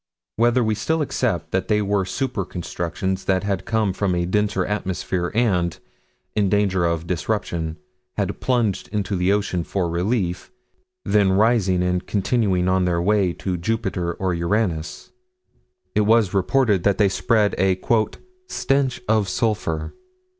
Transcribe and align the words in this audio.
Whether 0.35 0.63
we 0.63 0.73
still 0.73 1.03
accept 1.03 1.51
that 1.51 1.67
they 1.67 1.79
were 1.79 2.05
super 2.05 2.43
constructions 2.43 3.25
that 3.25 3.43
had 3.43 3.65
come 3.65 3.93
from 3.93 4.15
a 4.15 4.25
denser 4.25 4.65
atmosphere 4.65 5.31
and, 5.35 5.77
in 6.35 6.49
danger 6.49 6.85
of 6.85 7.05
disruption, 7.05 7.77
had 8.17 8.41
plunged 8.41 8.87
into 8.87 9.15
the 9.15 9.31
ocean 9.31 9.63
for 9.63 9.87
relief, 9.87 10.51
then 11.05 11.31
rising 11.33 11.83
and 11.83 12.07
continuing 12.07 12.67
on 12.67 12.85
their 12.85 12.99
way 12.99 13.31
to 13.33 13.57
Jupiter 13.57 14.13
or 14.15 14.33
Uranus 14.33 15.11
it 15.93 16.01
was 16.01 16.33
reported 16.33 16.81
that 16.81 16.97
they 16.97 17.07
spread 17.07 17.53
a 17.59 17.79
"stench 18.47 19.01
of 19.07 19.29
sulphur." 19.29 19.93